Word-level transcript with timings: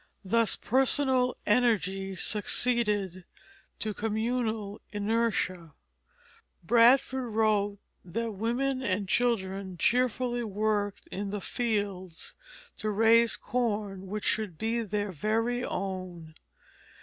Thus 0.25 0.55
personal 0.55 1.37
energy 1.45 2.15
succeeded 2.15 3.23
to 3.77 3.93
communal 3.93 4.81
inertia; 4.91 5.75
Bradford 6.63 7.31
wrote 7.31 7.77
that 8.03 8.31
women 8.31 8.81
and 8.81 9.07
children 9.07 9.77
cheerfully 9.77 10.43
worked 10.43 11.05
in 11.11 11.29
the 11.29 11.39
fields 11.39 12.33
to 12.79 12.89
raise 12.89 13.35
corn 13.37 14.07
which 14.07 14.25
should 14.25 14.57
be 14.57 14.81
their 14.81 15.11
very 15.11 15.63
own. 15.63 16.33